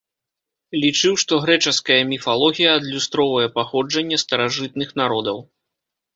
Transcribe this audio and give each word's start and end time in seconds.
Лічыў, 0.83 1.13
што 1.23 1.33
грэчаская 1.43 1.97
міфалогія 2.13 2.73
адлюстроўвае 2.79 3.45
паходжанне 3.59 4.17
старажытных 4.25 4.89
народаў. 5.03 5.37